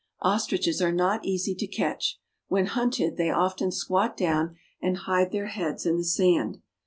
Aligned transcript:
Ostriches 0.23 0.81
are 0.81 0.91
not 0.91 1.23
easy 1.23 1.53
to 1.53 1.67
catch. 1.67 2.19
When 2.47 2.65
hunted 2.65 3.17
they 3.17 3.29
often 3.29 3.71
squat 3.71 4.17
down 4.17 4.55
and 4.81 4.97
hide 4.97 5.31
their 5.31 5.45
heads 5.45 5.85
in 5.85 5.97
the 5.97 6.03
sand. 6.03 6.59